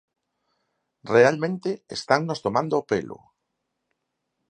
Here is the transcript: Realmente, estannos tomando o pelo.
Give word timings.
Realmente, 1.15 1.69
estannos 1.97 2.39
tomando 2.45 2.75
o 2.77 2.85
pelo. 2.91 3.17